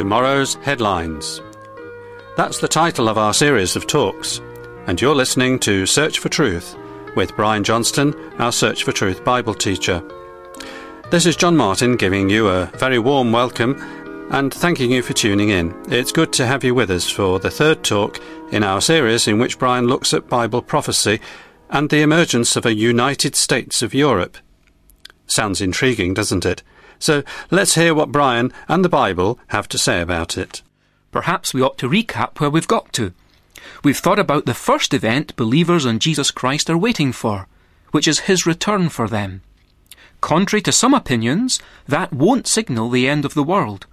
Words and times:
Tomorrow's 0.00 0.54
Headlines. 0.62 1.42
That's 2.34 2.58
the 2.58 2.68
title 2.68 3.06
of 3.06 3.18
our 3.18 3.34
series 3.34 3.76
of 3.76 3.86
talks, 3.86 4.40
and 4.86 4.98
you're 4.98 5.14
listening 5.14 5.58
to 5.58 5.84
Search 5.84 6.20
for 6.20 6.30
Truth 6.30 6.74
with 7.16 7.36
Brian 7.36 7.62
Johnston, 7.62 8.14
our 8.40 8.50
Search 8.50 8.82
for 8.82 8.92
Truth 8.92 9.22
Bible 9.26 9.52
teacher. 9.52 10.02
This 11.10 11.26
is 11.26 11.36
John 11.36 11.54
Martin 11.54 11.96
giving 11.96 12.30
you 12.30 12.48
a 12.48 12.70
very 12.76 12.98
warm 12.98 13.30
welcome 13.30 13.76
and 14.30 14.54
thanking 14.54 14.90
you 14.90 15.02
for 15.02 15.12
tuning 15.12 15.50
in. 15.50 15.76
It's 15.90 16.12
good 16.12 16.32
to 16.32 16.46
have 16.46 16.64
you 16.64 16.74
with 16.74 16.90
us 16.90 17.10
for 17.10 17.38
the 17.38 17.50
third 17.50 17.84
talk 17.84 18.18
in 18.52 18.62
our 18.62 18.80
series 18.80 19.28
in 19.28 19.38
which 19.38 19.58
Brian 19.58 19.86
looks 19.86 20.14
at 20.14 20.30
Bible 20.30 20.62
prophecy 20.62 21.20
and 21.68 21.90
the 21.90 22.00
emergence 22.00 22.56
of 22.56 22.64
a 22.64 22.74
United 22.74 23.36
States 23.36 23.82
of 23.82 23.92
Europe. 23.92 24.38
Sounds 25.26 25.60
intriguing, 25.60 26.14
doesn't 26.14 26.46
it? 26.46 26.62
So 27.00 27.24
let's 27.50 27.74
hear 27.74 27.94
what 27.94 28.12
Brian 28.12 28.52
and 28.68 28.84
the 28.84 28.88
Bible 28.88 29.40
have 29.48 29.66
to 29.68 29.78
say 29.78 30.00
about 30.00 30.38
it. 30.38 30.62
Perhaps 31.10 31.52
we 31.52 31.62
ought 31.62 31.78
to 31.78 31.88
recap 31.88 32.38
where 32.38 32.50
we've 32.50 32.68
got 32.68 32.92
to. 32.92 33.12
We've 33.82 33.98
thought 33.98 34.18
about 34.18 34.44
the 34.44 34.54
first 34.54 34.92
event 34.92 35.34
believers 35.34 35.86
on 35.86 35.98
Jesus 35.98 36.30
Christ 36.30 36.68
are 36.68 36.78
waiting 36.78 37.12
for, 37.12 37.48
which 37.90 38.06
is 38.06 38.20
his 38.20 38.46
return 38.46 38.90
for 38.90 39.08
them. 39.08 39.40
Contrary 40.20 40.60
to 40.62 40.72
some 40.72 40.92
opinions, 40.92 41.58
that 41.88 42.12
won't 42.12 42.46
signal 42.46 42.90
the 42.90 43.08
end 43.08 43.24
of 43.24 43.32
the 43.32 43.42
world. 43.42 43.86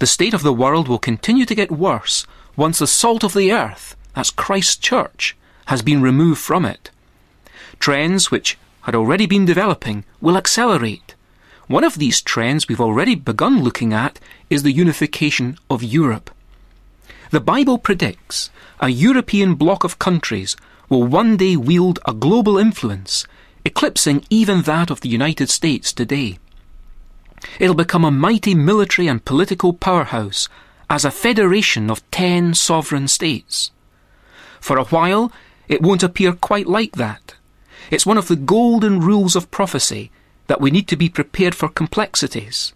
The 0.00 0.06
state 0.06 0.34
of 0.34 0.42
the 0.42 0.52
world 0.52 0.88
will 0.88 0.98
continue 0.98 1.46
to 1.46 1.54
get 1.54 1.70
worse 1.70 2.26
once 2.56 2.80
the 2.80 2.88
salt 2.88 3.22
of 3.22 3.34
the 3.34 3.52
earth, 3.52 3.96
that's 4.14 4.30
Christ's 4.30 4.76
church, 4.76 5.36
has 5.66 5.80
been 5.80 6.02
removed 6.02 6.40
from 6.40 6.64
it. 6.64 6.90
Trends 7.78 8.32
which 8.32 8.58
had 8.82 8.96
already 8.96 9.26
been 9.26 9.44
developing 9.44 10.04
will 10.20 10.36
accelerate. 10.36 11.14
One 11.68 11.84
of 11.84 11.98
these 11.98 12.20
trends 12.20 12.68
we've 12.68 12.80
already 12.80 13.14
begun 13.14 13.62
looking 13.62 13.92
at 13.92 14.18
is 14.50 14.62
the 14.62 14.72
unification 14.72 15.58
of 15.70 15.82
Europe. 15.82 16.30
The 17.30 17.40
Bible 17.40 17.78
predicts 17.78 18.50
a 18.80 18.88
European 18.88 19.54
bloc 19.54 19.84
of 19.84 19.98
countries 19.98 20.56
will 20.88 21.04
one 21.04 21.36
day 21.36 21.56
wield 21.56 21.98
a 22.04 22.12
global 22.12 22.58
influence, 22.58 23.26
eclipsing 23.64 24.24
even 24.28 24.62
that 24.62 24.90
of 24.90 25.00
the 25.00 25.08
United 25.08 25.48
States 25.48 25.92
today. 25.92 26.38
It'll 27.58 27.74
become 27.74 28.04
a 28.04 28.10
mighty 28.10 28.54
military 28.54 29.08
and 29.08 29.24
political 29.24 29.72
powerhouse 29.72 30.48
as 30.90 31.04
a 31.04 31.10
federation 31.10 31.90
of 31.90 32.08
ten 32.10 32.54
sovereign 32.54 33.08
states. 33.08 33.70
For 34.60 34.76
a 34.76 34.84
while, 34.84 35.32
it 35.68 35.80
won't 35.80 36.02
appear 36.02 36.32
quite 36.32 36.66
like 36.66 36.96
that. 36.96 37.34
It's 37.90 38.04
one 38.04 38.18
of 38.18 38.28
the 38.28 38.36
golden 38.36 39.00
rules 39.00 39.34
of 39.34 39.50
prophecy 39.50 40.10
that 40.46 40.60
we 40.60 40.70
need 40.70 40.88
to 40.88 40.96
be 40.96 41.08
prepared 41.08 41.54
for 41.54 41.68
complexities. 41.68 42.72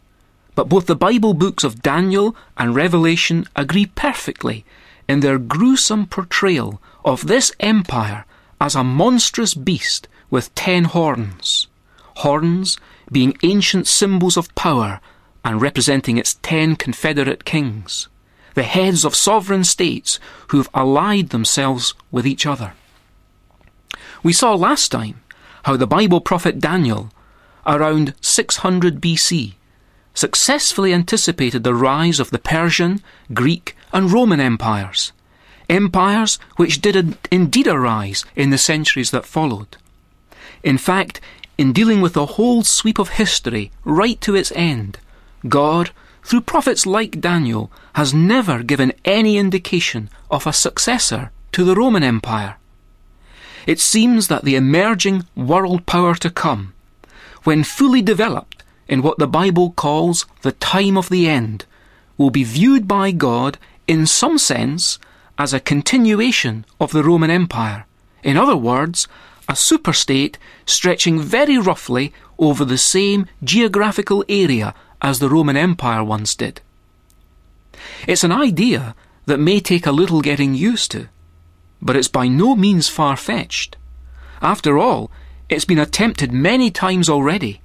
But 0.55 0.69
both 0.69 0.87
the 0.87 0.97
Bible 0.97 1.35
books 1.35 1.65
of 1.65 1.83
Daniel 1.83 2.35
and 2.57 2.75
Revelation 2.75 3.47
agree 3.55 3.87
perfectly 3.87 4.65
in 5.09 5.21
their 5.21 5.39
gruesome 5.39 6.07
portrayal 6.07 6.81
of 7.05 7.27
this 7.27 7.53
empire 7.61 8.25
as 8.61 8.75
a 8.75 8.83
monstrous 8.83 9.55
beast 9.55 10.09
with 10.31 10.55
ten 10.55 10.85
horns. 10.85 11.69
Horns 12.17 12.79
being 13.13 13.37
ancient 13.43 13.87
symbols 13.87 14.37
of 14.37 14.55
power 14.55 15.01
and 15.45 15.61
representing 15.61 16.17
its 16.17 16.35
ten 16.43 16.75
confederate 16.75 17.45
kings, 17.45 18.09
the 18.55 18.65
heads 18.65 19.05
of 19.05 19.15
sovereign 19.15 19.63
states 19.63 20.19
who 20.49 20.57
have 20.57 20.71
allied 20.75 21.29
themselves 21.29 21.95
with 22.11 22.27
each 22.27 22.47
other. 22.47 22.73
We 24.23 24.33
saw 24.33 24.55
last 24.55 24.91
time 24.91 25.21
how 25.65 25.77
the 25.77 25.87
Bible 25.87 26.21
prophet 26.21 26.59
Daniel 26.59 27.11
around 27.67 28.15
600 28.21 29.01
BC, 29.01 29.55
successfully 30.15 30.95
anticipated 30.95 31.65
the 31.65 31.75
rise 31.75 32.21
of 32.21 32.31
the 32.31 32.39
Persian, 32.39 33.03
Greek, 33.35 33.77
and 33.93 34.11
Roman 34.11 34.41
empires, 34.41 35.13
empires 35.69 36.39
which 36.57 36.81
did 36.81 37.19
indeed 37.31 37.67
arise 37.67 38.25
in 38.35 38.51
the 38.51 38.59
centuries 38.59 39.11
that 39.11 39.27
followed. 39.27 39.77
In 40.63 40.79
fact, 40.79 41.21
in 41.59 41.73
dealing 41.73 42.01
with 42.01 42.13
the 42.15 42.27
whole 42.27 42.63
sweep 42.63 42.99
of 42.99 43.11
history 43.11 43.71
right 43.85 44.21
to 44.21 44.35
its 44.35 44.53
end, 44.55 44.99
God, 45.49 45.91
through 46.23 46.43
prophets 46.43 46.87
like 46.87 47.21
Daniel, 47.21 47.71
has 47.95 48.13
never 48.13 48.63
given 48.63 48.93
any 49.05 49.37
indication 49.37 50.11
of 50.31 50.47
a 50.47 50.53
successor 50.53 51.31
to 51.53 51.65
the 51.65 51.75
Roman 51.75 52.03
Empire. 52.03 52.57
It 53.67 53.81
seems 53.81 54.29
that 54.29 54.45
the 54.45 54.57
emerging 54.57 55.25
world 55.35 55.87
power 55.87 56.15
to 56.17 56.31
come 56.31 56.73
when 57.47 57.63
fully 57.63 58.03
developed 58.03 58.65
in 58.89 59.03
what 59.03 59.19
the 59.19 59.27
Bible 59.29 59.71
calls 59.71 60.27
the 60.43 60.53
time 60.53 60.99
of 60.99 61.09
the 61.09 61.29
end, 61.29 61.65
will 62.19 62.31
be 62.31 62.43
viewed 62.43 62.89
by 62.89 63.13
God 63.13 63.57
in 63.87 64.05
some 64.05 64.37
sense 64.37 64.99
as 65.39 65.55
a 65.55 65.61
continuation 65.61 66.65
of 66.81 66.91
the 66.91 67.05
Roman 67.05 67.31
Empire. 67.31 67.87
In 68.25 68.37
other 68.37 68.57
words, 68.57 69.07
a 69.49 69.53
superstate 69.53 70.37
stretching 70.65 71.21
very 71.21 71.57
roughly 71.57 72.13
over 72.37 72.65
the 72.65 72.79
same 72.79 73.27
geographical 73.45 74.25
area 74.29 74.75
as 75.01 75.21
the 75.21 75.29
Roman 75.29 75.57
Empire 75.57 76.03
once 76.03 76.35
did. 76.35 76.61
It's 78.09 78.25
an 78.25 78.33
idea 78.33 78.97
that 79.27 79.39
may 79.39 79.61
take 79.61 79.87
a 79.87 79.93
little 79.93 80.21
getting 80.21 80.55
used 80.55 80.91
to, 80.93 81.09
but 81.81 81.95
it's 81.95 82.09
by 82.09 82.27
no 82.27 82.57
means 82.57 82.89
far 82.89 83.17
fetched. 83.17 83.77
After 84.43 84.79
all, 84.79 85.11
it's 85.49 85.65
been 85.65 85.79
attempted 85.79 86.33
many 86.33 86.71
times 86.71 87.09
already, 87.09 87.61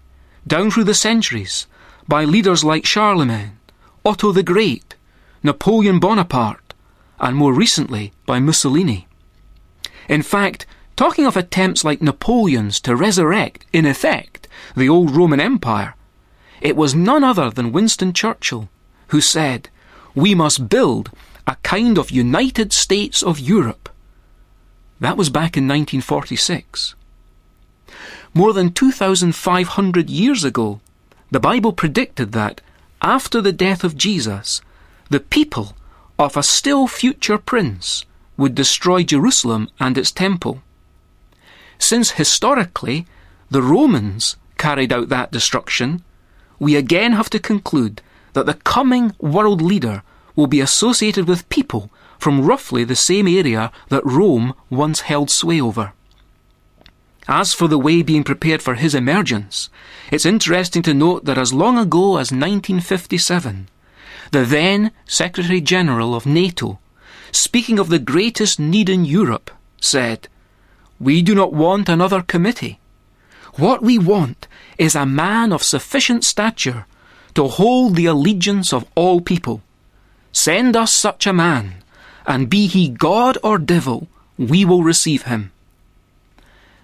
down 0.46 0.72
through 0.72 0.84
the 0.84 0.94
centuries, 0.94 1.68
by 2.08 2.25
leaders 2.25 2.64
like 2.64 2.86
Charlemagne, 2.86 3.58
Otto 4.06 4.31
the 4.31 4.44
Great, 4.44 4.96
Napoleon 5.44 6.00
Bonaparte, 6.00 6.74
and 7.19 7.36
more 7.36 7.53
recently 7.53 8.14
by 8.25 8.40
Mussolini. 8.40 9.08
In 10.08 10.22
fact, 10.22 10.66
talking 10.96 11.25
of 11.25 11.38
attempts 11.38 11.84
like 11.84 12.02
Napoleon's 12.02 12.80
to 12.81 12.96
resurrect, 12.96 13.66
in 13.72 13.86
effect, 13.86 14.48
the 14.75 14.90
old 14.90 15.12
Roman 15.12 15.40
Empire, 15.40 15.96
it 16.62 16.75
was 16.75 16.94
none 16.94 17.24
other 17.24 17.50
than 17.50 17.72
Winston 17.72 18.13
Churchill 18.13 18.69
who 19.08 19.19
said, 19.19 19.69
We 20.16 20.34
must 20.36 20.69
build 20.69 21.12
a 21.46 21.58
kind 21.63 21.98
of 21.98 22.12
United 22.12 22.72
States 22.72 23.22
of 23.22 23.40
Europe. 23.40 23.90
That 25.00 25.18
was 25.18 25.30
back 25.30 25.58
in 25.58 25.68
1946. 25.68 26.96
More 28.34 28.53
than 28.53 28.72
2,500 28.72 30.09
years 30.09 30.44
ago, 30.46 30.80
the 31.31 31.40
Bible 31.40 31.74
predicted 31.74 32.31
that, 32.31 32.62
after 33.02 33.42
the 33.42 33.52
death 33.52 33.84
of 33.84 33.97
Jesus, 33.97 34.62
the 35.09 35.19
people 35.19 35.75
of 36.18 36.38
a 36.38 36.44
still 36.44 36.88
future 36.88 37.38
prince 37.38 38.06
would 38.38 38.56
destroy 38.56 39.03
Jerusalem 39.03 39.69
and 39.80 39.97
its 39.97 40.12
temple. 40.12 40.62
Since 41.78 42.12
historically 42.12 43.06
the 43.50 43.62
Romans 43.62 44.38
carried 44.58 44.94
out 44.94 45.09
that 45.09 45.31
destruction, 45.31 46.02
we 46.58 46.75
again 46.75 47.12
have 47.13 47.30
to 47.31 47.40
conclude 47.40 48.02
that 48.31 48.46
the 48.46 48.53
coming 48.53 49.13
world 49.19 49.62
leader 49.62 50.03
will 50.38 50.48
be 50.48 50.62
associated 50.62 51.28
with 51.28 51.50
people 51.50 51.92
from 52.18 52.46
roughly 52.46 52.86
the 52.86 52.96
same 52.96 53.28
area 53.28 53.72
that 53.90 54.06
Rome 54.06 54.53
once 54.69 55.02
held 55.02 55.30
sway 55.30 55.59
over. 55.59 55.92
As 57.28 57.54
for 57.54 57.68
the 57.68 57.78
way 57.78 58.02
being 58.02 58.24
prepared 58.24 58.62
for 58.62 58.76
his 58.76 58.96
emergence, 58.96 59.70
it's 60.12 60.26
interesting 60.26 60.82
to 60.84 60.94
note 60.94 61.26
that 61.26 61.38
as 61.38 61.54
long 61.54 61.78
ago 61.78 62.18
as 62.18 62.32
1957, 62.32 63.70
the 64.32 64.46
then 64.46 64.92
Secretary 65.06 65.62
General 65.62 66.16
of 66.16 66.26
NATO, 66.26 66.80
speaking 67.31 67.80
of 67.80 67.90
the 67.90 68.00
greatest 68.00 68.60
need 68.60 68.90
in 68.90 69.06
Europe, 69.06 69.52
said, 69.80 70.28
We 71.00 71.22
do 71.22 71.36
not 71.36 71.54
want 71.54 71.90
another 71.90 72.22
committee. 72.22 72.80
What 73.56 73.81
we 73.81 74.00
want 74.00 74.48
is 74.78 74.95
a 74.95 75.06
man 75.06 75.51
of 75.51 75.63
sufficient 75.63 76.24
stature 76.24 76.86
to 77.36 77.48
hold 77.48 77.95
the 77.95 78.06
allegiance 78.06 78.74
of 78.74 78.86
all 78.95 79.22
people. 79.22 79.62
Send 80.31 80.75
us 80.75 80.94
such 80.94 81.28
a 81.28 81.34
man, 81.34 81.84
and 82.25 82.50
be 82.50 82.68
he 82.68 82.90
God 82.90 83.38
or 83.44 83.57
devil, 83.57 84.07
we 84.38 84.66
will 84.66 84.84
receive 84.84 85.24
him. 85.24 85.51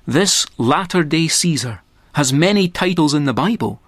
This 0.07 0.45
latter 0.57 1.03
day 1.03 1.27
Caesar 1.27 1.81
has 2.13 2.31
many 2.31 2.69
titles 2.69 3.13
in 3.13 3.25
the 3.25 3.33
Bible, 3.33 3.81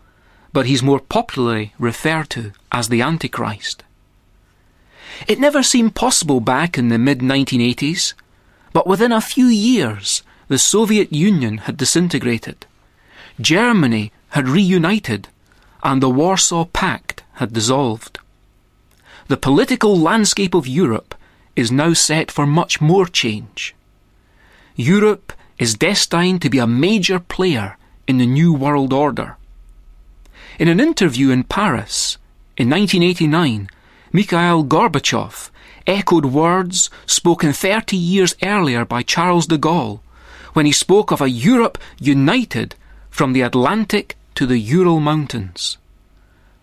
but 0.51 0.65
he's 0.65 0.83
more 0.83 0.99
popularly 0.99 1.73
referred 1.79 2.29
to 2.31 2.51
as 2.73 2.89
the 2.89 3.01
Antichrist. 3.01 3.85
It 5.29 5.39
never 5.39 5.63
seemed 5.63 5.95
possible 5.95 6.41
back 6.41 6.77
in 6.77 6.89
the 6.89 6.97
mid 6.97 7.19
1980s, 7.19 8.15
but 8.73 8.85
within 8.85 9.13
a 9.13 9.21
few 9.21 9.45
years 9.45 10.21
the 10.49 10.59
Soviet 10.59 11.13
Union 11.13 11.59
had 11.59 11.77
disintegrated, 11.77 12.65
Germany 13.39 14.11
had 14.31 14.49
reunited, 14.49 15.29
and 15.83 16.03
the 16.03 16.09
Warsaw 16.09 16.65
Pact 16.65 17.23
had 17.35 17.53
dissolved. 17.53 18.19
The 19.29 19.37
political 19.37 19.97
landscape 19.97 20.53
of 20.53 20.67
Europe 20.67 21.15
is 21.55 21.71
now 21.71 21.93
set 21.93 22.29
for 22.29 22.45
much 22.45 22.81
more 22.81 23.05
change. 23.05 23.73
Europe 24.75 25.31
is 25.59 25.75
destined 25.75 26.41
to 26.41 26.49
be 26.49 26.57
a 26.57 26.65
major 26.65 27.19
player 27.19 27.77
in 28.07 28.17
the 28.17 28.25
New 28.25 28.53
World 28.53 28.93
Order. 28.93 29.37
In 30.57 30.67
an 30.67 30.79
interview 30.79 31.29
in 31.29 31.43
Paris 31.43 32.17
in 32.57 32.69
1989, 32.69 33.69
Mikhail 34.11 34.63
Gorbachev 34.63 35.51
echoed 35.85 36.25
words 36.25 36.89
spoken 37.05 37.53
30 37.53 37.95
years 37.95 38.35
earlier 38.41 38.85
by 38.85 39.03
Charles 39.03 39.47
de 39.47 39.57
Gaulle 39.57 40.01
when 40.53 40.65
he 40.65 40.71
spoke 40.71 41.11
of 41.11 41.21
a 41.21 41.29
Europe 41.29 41.77
united 41.99 42.75
from 43.09 43.33
the 43.33 43.41
Atlantic 43.41 44.17
to 44.35 44.45
the 44.45 44.57
Ural 44.57 44.99
Mountains. 44.99 45.77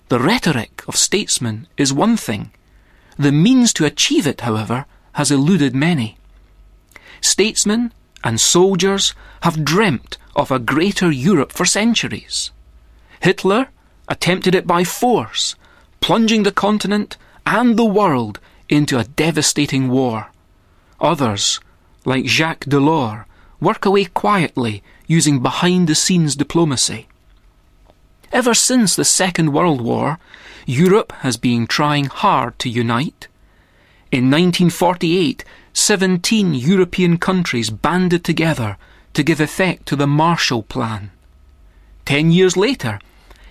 The 0.09 0.19
rhetoric 0.19 0.83
of 0.89 0.97
statesmen 0.97 1.67
is 1.77 1.93
one 1.93 2.17
thing. 2.17 2.51
The 3.19 3.33
means 3.33 3.73
to 3.75 3.85
achieve 3.85 4.27
it, 4.27 4.43
however, 4.43 4.87
has 5.13 5.31
eluded 5.31 5.75
many. 5.75 6.19
Statesmen 7.21 7.93
and 8.27 8.41
soldiers 8.41 9.15
have 9.43 9.65
dreamt 9.65 10.19
of 10.35 10.51
a 10.51 10.59
greater 10.59 11.13
Europe 11.13 11.53
for 11.53 11.65
centuries. 11.65 12.51
Hitler 13.21 13.69
attempted 14.09 14.53
it 14.53 14.67
by 14.67 14.83
force, 14.83 15.55
plunging 16.01 16.43
the 16.43 16.51
continent 16.67 17.17
and 17.47 17.77
the 17.77 17.85
world 17.85 18.41
into 18.69 18.99
a 18.99 19.05
devastating 19.05 19.87
war. 19.89 20.33
Others, 21.01 21.61
like 22.05 22.27
Jacques 22.27 22.65
Delors, 22.65 23.27
work 23.61 23.87
away 23.87 24.07
quietly 24.07 24.83
using 25.07 25.41
behind 25.41 25.87
the 25.87 25.95
scenes 25.95 26.35
diplomacy. 26.35 27.07
Ever 28.33 28.55
since 28.55 28.97
the 28.97 29.05
Second 29.05 29.53
World 29.53 29.81
War, 29.81 30.19
Europe 30.67 31.13
has 31.21 31.37
been 31.37 31.69
trying 31.69 32.07
hard 32.07 32.59
to 32.59 32.69
unite. 32.69 33.29
In 34.11 34.25
1948, 34.25 35.45
17 35.79 36.55
European 36.55 37.19
countries 37.19 37.69
banded 37.69 38.25
together 38.25 38.79
to 39.13 39.23
give 39.23 39.43
effect 39.43 39.85
to 39.85 39.95
the 39.95 40.07
Marshall 40.07 40.63
Plan. 40.63 41.11
Ten 42.07 42.33
years 42.33 42.57
later, 42.57 42.99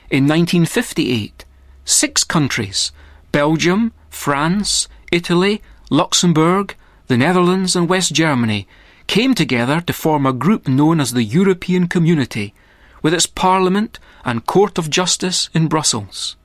in 0.10 0.24
1958, 0.24 1.46
six 1.86 2.24
countries 2.24 2.92
Belgium, 3.32 3.94
France, 4.10 4.88
Italy, 5.12 5.62
Luxembourg, 5.92 6.76
the 7.06 7.16
Netherlands, 7.16 7.76
and 7.76 7.88
West 7.88 8.12
Germany 8.12 8.68
came 9.06 9.36
together 9.36 9.80
to 9.82 9.94
form 9.94 10.26
a 10.26 10.34
group 10.34 10.68
known 10.68 11.00
as 11.00 11.12
the 11.12 11.24
European 11.24 11.88
Community, 11.88 12.56
with 13.04 13.14
its 13.14 13.28
Parliament 13.28 14.00
and 14.26 14.48
Court 14.48 14.80
of 14.80 14.90
Justice 14.90 15.52
in 15.54 15.68
Brussels. 15.68 16.36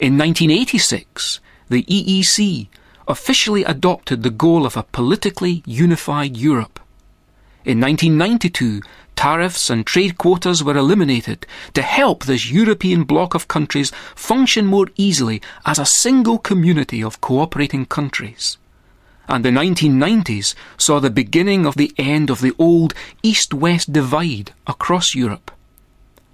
In 0.00 0.18
1986, 0.18 1.38
the 1.68 1.84
EEC 1.84 2.66
officially 3.10 3.64
adopted 3.64 4.22
the 4.22 4.30
goal 4.30 4.64
of 4.64 4.76
a 4.76 4.84
politically 4.84 5.62
unified 5.66 6.36
Europe. 6.36 6.80
In 7.64 7.78
1992, 7.80 8.80
tariffs 9.16 9.68
and 9.68 9.86
trade 9.86 10.16
quotas 10.16 10.64
were 10.64 10.76
eliminated 10.76 11.46
to 11.74 11.82
help 11.82 12.24
this 12.24 12.50
European 12.50 13.04
bloc 13.04 13.34
of 13.34 13.48
countries 13.48 13.92
function 14.14 14.64
more 14.64 14.88
easily 14.96 15.42
as 15.66 15.78
a 15.78 15.84
single 15.84 16.38
community 16.38 17.02
of 17.02 17.20
cooperating 17.20 17.84
countries. 17.84 18.56
And 19.28 19.44
the 19.44 19.50
1990s 19.50 20.54
saw 20.78 21.00
the 21.00 21.10
beginning 21.10 21.66
of 21.66 21.76
the 21.76 21.92
end 21.98 22.30
of 22.30 22.40
the 22.40 22.54
old 22.58 22.94
East 23.22 23.52
West 23.52 23.92
divide 23.92 24.52
across 24.66 25.14
Europe. 25.14 25.50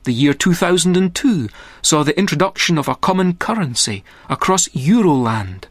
The 0.05 0.13
year 0.13 0.33
2002 0.33 1.49
saw 1.83 2.05
the 2.05 2.17
introduction 2.17 2.79
of 2.79 2.87
a 2.87 2.95
common 2.95 3.35
currency 3.35 4.05
across 4.31 4.69
Euroland. 4.69 5.65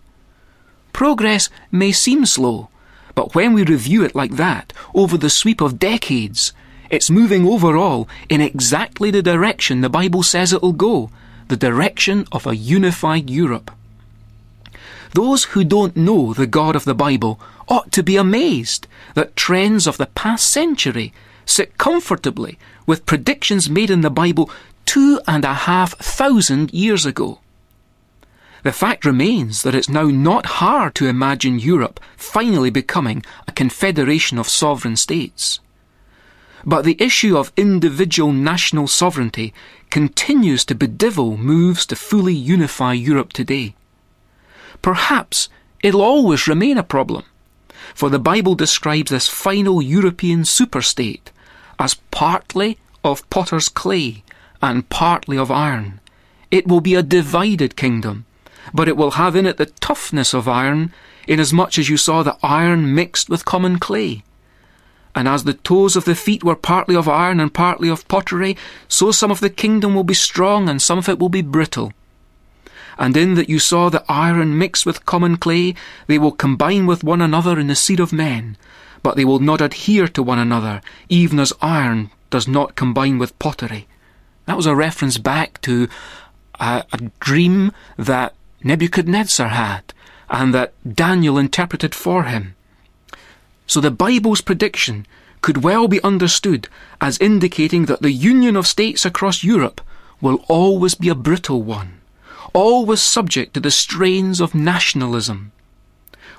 Progress 0.95 1.49
may 1.73 1.91
seem 1.91 2.25
slow, 2.25 2.69
but 3.15 3.35
when 3.35 3.51
we 3.51 3.65
review 3.65 4.05
it 4.05 4.15
like 4.15 4.37
that, 4.37 4.71
over 4.93 5.17
the 5.17 5.29
sweep 5.29 5.59
of 5.59 5.77
decades, 5.77 6.53
it's 6.89 7.09
moving 7.09 7.45
overall 7.45 8.07
in 8.29 8.39
exactly 8.39 9.11
the 9.11 9.21
direction 9.21 9.81
the 9.81 9.89
Bible 9.89 10.23
says 10.23 10.53
it'll 10.53 10.71
go 10.71 11.09
the 11.49 11.57
direction 11.57 12.25
of 12.31 12.47
a 12.47 12.55
unified 12.55 13.29
Europe. 13.29 13.71
Those 15.13 15.43
who 15.51 15.65
don't 15.65 15.97
know 15.97 16.33
the 16.33 16.47
God 16.47 16.77
of 16.77 16.85
the 16.85 16.95
Bible 16.95 17.41
ought 17.67 17.91
to 17.91 18.01
be 18.01 18.15
amazed 18.15 18.87
that 19.15 19.35
trends 19.35 19.87
of 19.87 19.97
the 19.97 20.13
past 20.15 20.47
century 20.47 21.11
sit 21.45 21.77
comfortably 21.77 22.57
with 22.85 23.05
predictions 23.05 23.69
made 23.69 23.89
in 23.89 23.99
the 23.99 24.09
Bible 24.09 24.49
two 24.85 25.19
and 25.27 25.43
a 25.43 25.67
half 25.67 25.97
thousand 25.97 26.73
years 26.73 27.05
ago. 27.05 27.39
The 28.65 28.73
fact 28.73 29.05
remains 29.05 29.61
that 29.61 29.75
it's 29.75 29.89
now 29.89 30.05
not 30.05 30.57
hard 30.57 30.95
to 30.95 31.05
imagine 31.05 31.59
Europe 31.59 31.99
finally 32.17 32.71
becoming 32.71 33.23
a 33.47 33.51
confederation 33.51 34.39
of 34.39 34.49
sovereign 34.49 34.95
states. 34.95 35.59
But 36.65 36.83
the 36.83 36.99
issue 36.99 37.37
of 37.37 37.53
individual 37.55 38.33
national 38.33 38.87
sovereignty 38.87 39.53
continues 39.91 40.65
to 40.65 40.73
bedevil 40.73 41.37
moves 41.37 41.85
to 41.85 41.95
fully 41.95 42.33
unify 42.33 42.93
Europe 42.93 43.33
today. 43.33 43.75
Perhaps 44.81 45.47
it'll 45.83 46.01
always 46.01 46.47
remain 46.47 46.79
a 46.79 46.83
problem, 46.83 47.23
for 47.93 48.09
the 48.09 48.17
Bible 48.17 48.55
describes 48.55 49.11
this 49.11 49.27
final 49.27 49.79
European 49.79 50.41
superstate 50.41 51.27
as 51.77 51.99
partly 52.09 52.79
of 53.03 53.29
potter's 53.29 53.69
clay 53.69 54.23
and 54.59 54.89
partly 54.89 55.37
of 55.37 55.51
iron. 55.51 55.99
It 56.49 56.67
will 56.67 56.81
be 56.81 56.95
a 56.95 57.03
divided 57.03 57.75
kingdom, 57.75 58.25
but 58.73 58.87
it 58.87 58.97
will 58.97 59.11
have 59.11 59.35
in 59.35 59.45
it 59.45 59.57
the 59.57 59.67
toughness 59.67 60.33
of 60.33 60.47
iron, 60.47 60.93
inasmuch 61.27 61.77
as 61.77 61.89
you 61.89 61.97
saw 61.97 62.23
the 62.23 62.37
iron 62.43 62.93
mixed 62.93 63.29
with 63.29 63.45
common 63.45 63.79
clay. 63.79 64.23
And 65.13 65.27
as 65.27 65.45
the 65.45 65.53
toes 65.53 65.95
of 65.95 66.05
the 66.05 66.15
feet 66.15 66.43
were 66.43 66.55
partly 66.55 66.95
of 66.95 67.07
iron 67.07 67.39
and 67.39 67.53
partly 67.53 67.87
of 67.87 68.07
pottery, 68.07 68.57
so 68.87 69.11
some 69.11 69.31
of 69.31 69.39
the 69.39 69.49
kingdom 69.49 69.95
will 69.95 70.03
be 70.03 70.13
strong 70.13 70.67
and 70.67 70.81
some 70.81 70.97
of 70.97 71.07
it 71.07 71.19
will 71.19 71.29
be 71.29 71.41
brittle. 71.41 71.93
And 72.97 73.15
in 73.15 73.35
that 73.35 73.49
you 73.49 73.59
saw 73.59 73.89
the 73.89 74.03
iron 74.09 74.57
mixed 74.57 74.85
with 74.85 75.05
common 75.05 75.37
clay, 75.37 75.75
they 76.07 76.17
will 76.17 76.31
combine 76.31 76.85
with 76.85 77.03
one 77.03 77.21
another 77.21 77.59
in 77.59 77.67
the 77.67 77.75
seed 77.75 77.99
of 77.99 78.13
men, 78.13 78.57
but 79.03 79.15
they 79.15 79.25
will 79.25 79.39
not 79.39 79.61
adhere 79.61 80.07
to 80.09 80.23
one 80.23 80.39
another, 80.39 80.81
even 81.09 81.39
as 81.39 81.53
iron 81.61 82.09
does 82.29 82.47
not 82.47 82.75
combine 82.75 83.17
with 83.17 83.37
pottery. 83.39 83.87
That 84.45 84.57
was 84.57 84.65
a 84.65 84.75
reference 84.75 85.17
back 85.17 85.61
to 85.61 85.87
a, 86.59 86.83
a 86.91 86.97
dream 87.19 87.71
that 87.97 88.33
Nebuchadnezzar 88.65 89.49
had 89.49 89.93
and 90.27 90.51
that 90.53 90.73
Daniel 90.83 91.37
interpreted 91.37 91.93
for 91.93 92.23
him. 92.23 92.55
So 93.67 93.79
the 93.79 93.91
Bible's 93.91 94.41
prediction 94.41 95.05
could 95.41 95.63
well 95.63 95.87
be 95.87 96.01
understood 96.01 96.67
as 96.99 97.19
indicating 97.19 97.85
that 97.85 98.01
the 98.01 98.11
union 98.11 98.55
of 98.55 98.65
states 98.65 99.05
across 99.05 99.43
Europe 99.43 99.81
will 100.19 100.43
always 100.47 100.95
be 100.95 101.09
a 101.09 101.15
brittle 101.15 101.61
one, 101.61 102.01
always 102.53 103.01
subject 103.01 103.53
to 103.53 103.59
the 103.59 103.69
strains 103.69 104.41
of 104.41 104.55
nationalism. 104.55 105.51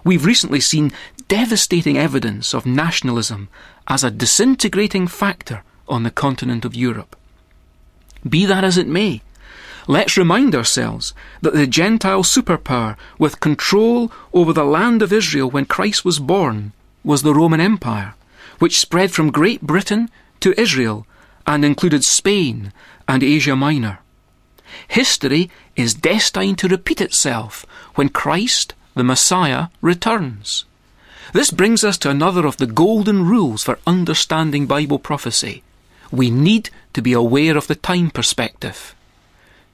We've 0.02 0.26
recently 0.26 0.60
seen 0.60 0.92
devastating 1.28 1.96
evidence 1.96 2.52
of 2.52 2.66
nationalism 2.66 3.48
as 3.86 4.02
a 4.02 4.10
disintegrating 4.10 5.06
factor 5.06 5.62
on 5.86 6.02
the 6.02 6.10
continent 6.10 6.64
of 6.64 6.74
Europe. 6.74 7.14
Be 8.28 8.46
that 8.46 8.64
as 8.64 8.76
it 8.76 8.88
may, 8.88 9.22
let's 9.86 10.16
remind 10.16 10.54
ourselves 10.54 11.14
that 11.42 11.54
the 11.54 11.66
Gentile 11.66 12.22
superpower 12.22 12.96
with 13.18 13.40
control 13.40 14.10
over 14.32 14.52
the 14.52 14.64
land 14.64 15.02
of 15.02 15.12
Israel 15.12 15.50
when 15.50 15.64
Christ 15.64 16.04
was 16.04 16.18
born 16.18 16.72
was 17.04 17.22
the 17.22 17.34
Roman 17.34 17.60
Empire, 17.60 18.14
which 18.58 18.80
spread 18.80 19.12
from 19.12 19.30
Great 19.30 19.62
Britain 19.62 20.10
to 20.40 20.60
Israel 20.60 21.06
and 21.46 21.64
included 21.64 22.04
Spain 22.04 22.72
and 23.06 23.22
Asia 23.22 23.54
Minor. 23.54 24.00
History 24.88 25.50
is 25.76 25.94
destined 25.94 26.58
to 26.58 26.68
repeat 26.68 27.00
itself 27.00 27.64
when 27.94 28.08
Christ, 28.08 28.74
the 28.94 29.04
Messiah, 29.04 29.68
returns. 29.80 30.64
This 31.32 31.50
brings 31.50 31.84
us 31.84 31.98
to 31.98 32.10
another 32.10 32.46
of 32.46 32.56
the 32.56 32.66
golden 32.66 33.26
rules 33.26 33.62
for 33.62 33.78
understanding 33.86 34.66
Bible 34.66 34.98
prophecy. 34.98 35.62
We 36.10 36.30
need 36.30 36.70
to 36.94 37.02
be 37.02 37.12
aware 37.12 37.56
of 37.56 37.68
the 37.68 37.74
time 37.74 38.10
perspective. 38.10 38.95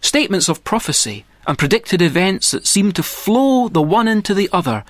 Statements 0.03 0.49
of 0.49 0.65
prophecy 0.65 1.25
and 1.47 1.57
predicted 1.57 2.03
events 2.03 2.51
that 2.51 2.67
seem 2.67 2.93
to 2.93 3.03
flow 3.03 3.69
the 3.69 3.81
one 3.81 4.09
into 4.09 4.35
the 4.35 4.51
other 4.53 4.85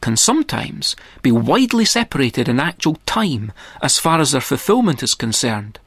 can 0.00 0.16
sometimes 0.16 0.96
be 1.22 1.30
widely 1.30 1.84
separated 1.84 2.48
in 2.48 2.58
actual 2.58 2.96
time 3.06 3.52
as 3.80 3.98
far 3.98 4.20
as 4.20 4.32
their 4.32 4.40
fulfillment 4.40 5.02
is 5.02 5.14
concerned. 5.14 5.78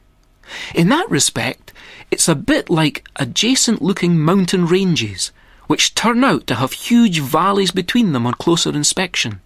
In 0.74 0.88
that 0.88 1.10
respect, 1.10 1.72
it's 2.10 2.28
a 2.28 2.34
bit 2.34 2.70
like 2.70 3.06
adjacent 3.16 3.82
looking 3.82 4.18
mountain 4.18 4.66
ranges, 4.66 5.32
which 5.66 5.94
turn 5.94 6.24
out 6.24 6.46
to 6.46 6.54
have 6.54 6.72
huge 6.72 7.20
valleys 7.20 7.70
between 7.70 8.12
them 8.12 8.26
on 8.26 8.34
closer 8.34 8.70
inspection. 8.70 9.40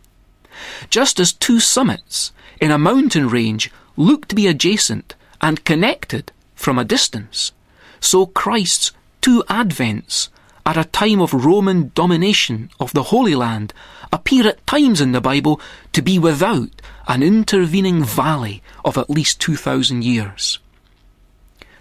Just 0.91 1.19
as 1.19 1.33
two 1.33 1.59
summits 1.59 2.33
in 2.61 2.71
a 2.71 2.79
mountain 2.79 3.29
range 3.29 3.71
look 3.97 4.29
to 4.29 4.35
be 4.35 4.47
adjacent 4.47 5.15
and 5.41 5.65
connected 5.65 6.33
from 6.55 6.79
a 6.79 6.85
distance, 6.85 7.53
so 7.99 8.27
Christ's 8.27 8.93
two 9.23 9.43
advents 9.49 10.29
at 10.67 10.77
a 10.77 10.85
time 10.85 11.21
of 11.21 11.33
Roman 11.33 11.91
domination 11.95 12.71
of 12.79 12.93
the 12.93 13.05
Holy 13.05 13.35
Land 13.35 13.73
appear 14.13 14.47
at 14.47 14.67
times 14.67 15.01
in 15.01 15.13
the 15.13 15.21
Bible 15.21 15.61
to 15.93 16.03
be 16.03 16.19
without 16.19 16.71
an 17.09 17.23
intervening 17.23 18.05
valley 18.05 18.63
of 18.85 18.99
at 18.99 19.09
least 19.09 19.41
2,000 19.41 20.05
years. 20.05 20.59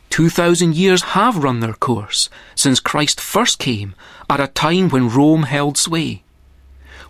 Two 0.09 0.29
thousand 0.29 0.75
years 0.75 1.15
have 1.15 1.41
run 1.41 1.61
their 1.61 1.73
course 1.73 2.29
since 2.53 2.81
Christ 2.81 3.21
first 3.21 3.59
came 3.59 3.95
at 4.29 4.41
a 4.41 4.47
time 4.47 4.89
when 4.89 5.07
Rome 5.07 5.43
held 5.43 5.77
sway. 5.77 6.23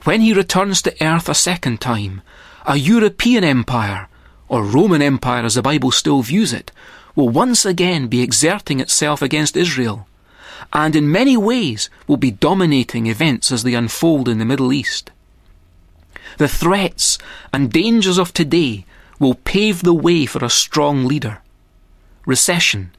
When 0.03 0.21
he 0.21 0.33
returns 0.33 0.83
to 0.83 0.95
earth 1.03 1.27
a 1.27 1.33
second 1.33 1.81
time, 1.81 2.21
a 2.65 2.77
European 2.77 3.43
empire, 3.43 4.07
or 4.47 4.63
Roman 4.63 5.01
Empire 5.01 5.43
as 5.43 5.55
the 5.55 5.63
Bible 5.63 5.89
still 5.89 6.21
views 6.21 6.53
it, 6.53 6.71
will 7.15 7.29
once 7.29 7.65
again 7.65 8.07
be 8.07 8.21
exerting 8.21 8.79
itself 8.79 9.23
against 9.23 9.57
Israel, 9.57 10.07
and 10.73 10.95
in 10.95 11.11
many 11.11 11.37
ways 11.37 11.89
will 12.07 12.17
be 12.17 12.31
dominating 12.31 13.07
events 13.07 13.51
as 13.51 13.63
they 13.63 13.73
unfold 13.73 14.27
in 14.27 14.39
the 14.39 14.45
Middle 14.45 14.71
East. 14.73 15.11
The 16.37 16.47
threats 16.47 17.17
and 17.53 17.71
dangers 17.71 18.17
of 18.17 18.33
today 18.33 18.85
will 19.19 19.35
pave 19.35 19.83
the 19.83 19.93
way 19.93 20.25
for 20.25 20.43
a 20.43 20.49
strong 20.49 21.05
leader 21.05 21.41
recession, 22.25 22.91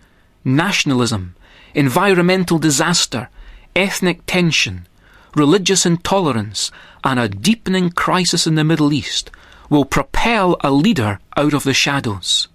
nationalism, 0.45 1.35
environmental 1.75 2.59
disaster, 2.59 3.29
ethnic 3.77 4.21
tension, 4.27 4.87
religious 5.35 5.87
intolerance, 5.87 6.71
and 7.05 7.19
a 7.19 7.29
deepening 7.29 7.91
crisis 7.91 8.47
in 8.47 8.57
the 8.57 8.65
Middle 8.65 8.93
East 8.93 9.31
will 9.71 9.85
propel 9.85 10.57
a 10.61 10.71
leader 10.71 11.19
out 11.37 11.55
of 11.55 11.65
the 11.65 11.73
shadows. 11.73 12.49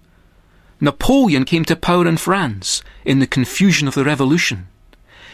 Napoleon 0.80 1.44
came 1.44 1.64
to 1.64 1.74
power 1.74 2.06
in 2.06 2.16
France 2.16 2.82
in 3.04 3.18
the 3.18 3.26
confusion 3.26 3.88
of 3.88 3.94
the 3.94 4.04
revolution. 4.04 4.68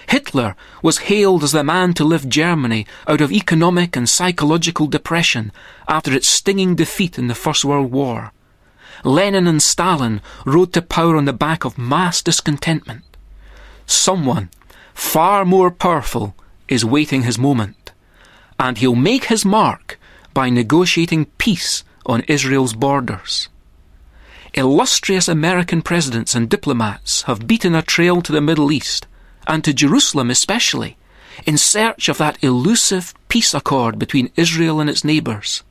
Hitler 0.06 0.54
was 0.82 0.99
hailed 0.99 1.42
as 1.42 1.52
the 1.52 1.64
man 1.64 1.94
to 1.94 2.04
lift 2.04 2.28
Germany 2.28 2.87
out 3.06 3.20
of 3.20 3.32
economic 3.32 3.96
and 3.96 4.08
psychological 4.08 4.87
depression 4.87 5.52
after 5.88 6.12
its 6.12 6.28
stinging 6.28 6.75
defeat 6.75 7.18
in 7.18 7.28
the 7.28 7.34
First 7.34 7.64
World 7.64 7.90
War. 7.90 8.32
Lenin 9.02 9.46
and 9.46 9.62
Stalin 9.62 10.20
rode 10.44 10.73
to 10.73 10.82
power 10.82 11.16
on 11.16 11.25
the 11.25 11.32
back 11.32 11.64
of 11.64 11.78
mass 11.78 12.23
discontentment. 12.23 13.04
Someone 13.87 14.50
far 14.94 15.44
more 15.44 15.70
powerful 15.70 16.34
is 16.68 16.84
waiting 16.84 17.23
his 17.23 17.38
moment, 17.38 17.92
and 18.58 18.78
he'll 18.78 18.94
make 18.94 19.25
his 19.25 19.44
mark 19.44 19.99
by 20.32 20.49
negotiating 20.49 21.26
peace 21.38 21.84
on 22.06 22.23
Israel's 22.23 22.75
borders. 22.75 23.49
Illustrious 24.54 25.28
American 25.28 25.82
presidents 25.82 26.34
and 26.34 26.49
diplomats 26.49 27.23
have 27.23 27.46
beaten 27.46 27.75
a 27.75 27.82
trail 27.82 28.23
to 28.23 28.32
the 28.32 28.40
Middle 28.40 28.70
East, 28.70 29.06
and 29.46 29.64
to 29.64 29.72
Jerusalem 29.72 30.30
especially, 30.30 30.96
in 31.46 31.58
search 31.58 32.08
of 32.08 32.18
that 32.18 32.42
elusive 32.42 33.14
peace 33.28 33.54
accord 33.54 33.98
between 33.98 34.30
Israel 34.36 34.80
and 34.80 34.88
its 34.88 35.04
neighbours. 35.04 35.62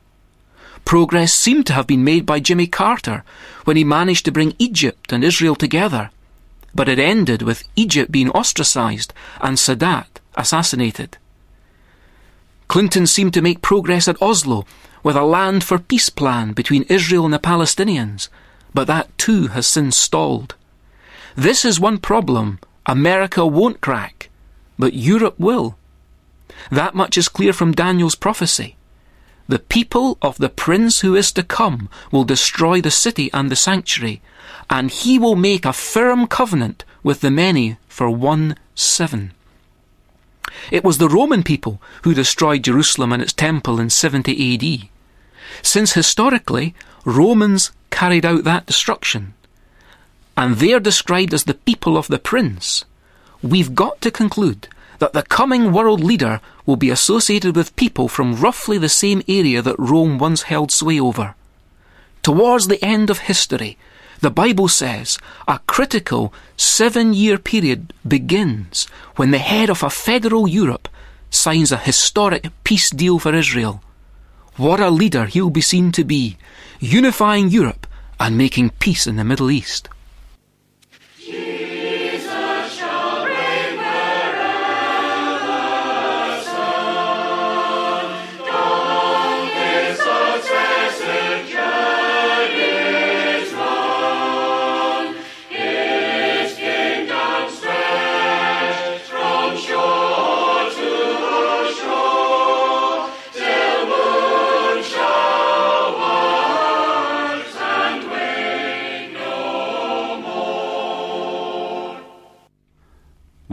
Progress 0.84 1.32
seemed 1.32 1.66
to 1.66 1.72
have 1.72 1.86
been 1.86 2.04
made 2.04 2.26
by 2.26 2.40
Jimmy 2.40 2.66
Carter 2.66 3.24
when 3.64 3.76
he 3.76 3.84
managed 3.84 4.24
to 4.26 4.32
bring 4.32 4.54
Egypt 4.58 5.12
and 5.12 5.24
Israel 5.24 5.54
together, 5.54 6.10
but 6.74 6.88
it 6.88 6.98
ended 6.98 7.42
with 7.42 7.64
Egypt 7.76 8.12
being 8.12 8.30
ostracised 8.30 9.14
and 9.40 9.56
Sadat 9.56 10.06
assassinated. 10.36 11.16
Clinton 12.68 13.06
seemed 13.06 13.32
to 13.34 13.42
make 13.42 13.62
progress 13.62 14.08
at 14.08 14.20
Oslo 14.20 14.66
with 15.02 15.16
a 15.16 15.22
land 15.22 15.62
for 15.62 15.78
peace 15.78 16.08
plan 16.08 16.52
between 16.52 16.82
Israel 16.84 17.24
and 17.24 17.32
the 17.32 17.38
Palestinians, 17.38 18.28
but 18.72 18.86
that 18.86 19.16
too 19.16 19.48
has 19.48 19.66
since 19.66 19.96
stalled. 19.96 20.54
This 21.36 21.64
is 21.64 21.80
one 21.80 21.98
problem 21.98 22.58
America 22.86 23.46
won't 23.46 23.80
crack, 23.80 24.28
but 24.78 24.94
Europe 24.94 25.38
will. 25.38 25.76
That 26.70 26.94
much 26.94 27.16
is 27.16 27.28
clear 27.28 27.52
from 27.52 27.72
Daniel's 27.72 28.14
prophecy. 28.14 28.76
The 29.48 29.58
people 29.58 30.16
of 30.22 30.38
the 30.38 30.48
prince 30.48 31.00
who 31.00 31.14
is 31.14 31.32
to 31.32 31.42
come 31.42 31.88
will 32.10 32.24
destroy 32.24 32.80
the 32.80 32.90
city 32.90 33.30
and 33.32 33.50
the 33.50 33.56
sanctuary, 33.56 34.22
and 34.70 34.90
he 34.90 35.18
will 35.18 35.36
make 35.36 35.64
a 35.64 35.72
firm 35.72 36.26
covenant 36.26 36.84
with 37.02 37.20
the 37.20 37.30
many 37.30 37.76
for 37.88 38.08
one 38.10 38.56
seven. 38.74 39.32
It 40.70 40.84
was 40.84 40.98
the 40.98 41.08
Roman 41.08 41.42
people 41.42 41.80
who 42.02 42.14
destroyed 42.14 42.64
Jerusalem 42.64 43.12
and 43.12 43.22
its 43.22 43.32
temple 43.32 43.80
in 43.80 43.90
70 43.90 44.54
AD. 44.54 44.88
Since 45.62 45.92
historically, 45.92 46.74
Romans 47.04 47.72
carried 47.90 48.24
out 48.24 48.44
that 48.44 48.66
destruction, 48.66 49.34
and 50.36 50.56
they 50.56 50.72
are 50.72 50.80
described 50.80 51.32
as 51.32 51.44
the 51.44 51.54
people 51.54 51.96
of 51.96 52.08
the 52.08 52.18
prince, 52.18 52.84
we've 53.42 53.74
got 53.74 54.00
to 54.00 54.10
conclude 54.10 54.68
that 54.98 55.12
the 55.12 55.22
coming 55.22 55.72
world 55.72 56.02
leader 56.02 56.40
will 56.66 56.76
be 56.76 56.90
associated 56.90 57.56
with 57.56 57.76
people 57.76 58.08
from 58.08 58.34
roughly 58.34 58.78
the 58.78 58.88
same 58.88 59.22
area 59.28 59.60
that 59.62 59.78
Rome 59.78 60.18
once 60.18 60.42
held 60.42 60.70
sway 60.70 60.98
over. 60.98 61.34
Towards 62.22 62.68
the 62.68 62.82
end 62.82 63.10
of 63.10 63.18
history, 63.18 63.76
the 64.20 64.30
Bible 64.30 64.68
says 64.68 65.18
a 65.46 65.58
critical 65.66 66.32
seven 66.56 67.12
year 67.12 67.36
period 67.36 67.92
begins 68.06 68.86
when 69.16 69.30
the 69.30 69.38
head 69.38 69.68
of 69.68 69.82
a 69.82 69.90
federal 69.90 70.48
Europe 70.48 70.88
signs 71.30 71.72
a 71.72 71.76
historic 71.76 72.48
peace 72.62 72.90
deal 72.90 73.18
for 73.18 73.34
Israel. 73.34 73.82
What 74.56 74.80
a 74.80 74.88
leader 74.88 75.26
he'll 75.26 75.50
be 75.50 75.60
seen 75.60 75.92
to 75.92 76.04
be, 76.04 76.38
unifying 76.80 77.48
Europe 77.48 77.86
and 78.18 78.38
making 78.38 78.70
peace 78.78 79.06
in 79.06 79.16
the 79.16 79.24
Middle 79.24 79.50
East. 79.50 79.88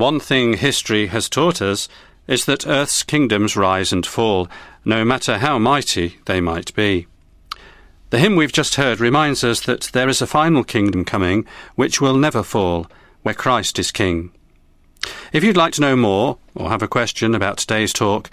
One 0.02 0.20
thing 0.20 0.54
history 0.54 1.06
has 1.14 1.30
taught 1.30 1.62
us 1.62 1.88
is 2.26 2.46
that 2.46 2.66
earth's 2.66 3.04
kingdoms 3.04 3.56
rise 3.56 3.94
and 3.94 4.04
fall, 4.04 4.48
no 4.84 5.06
matter 5.06 5.38
how 5.38 5.60
mighty 5.60 6.18
they 6.26 6.42
might 6.42 6.74
be. 6.74 7.06
The 8.10 8.18
hymn 8.18 8.36
we've 8.36 8.52
just 8.52 8.78
heard 8.78 9.00
reminds 9.00 9.44
us 9.44 9.60
that 9.60 9.92
there 9.94 10.10
is 10.10 10.20
a 10.20 10.26
final 10.26 10.64
kingdom 10.64 11.06
coming 11.06 11.46
which 11.76 12.02
will 12.02 12.18
never 12.18 12.42
fall, 12.42 12.88
where 13.22 13.36
Christ 13.36 13.78
is 13.78 13.92
King. 13.92 14.32
If 15.34 15.44
you'd 15.44 15.56
like 15.56 15.74
to 15.74 15.82
know 15.82 15.96
more 15.96 16.40
or 16.56 16.70
have 16.72 16.82
a 16.82 16.88
question 16.88 17.36
about 17.36 17.60
today's 17.60 17.94
talk, 17.94 18.32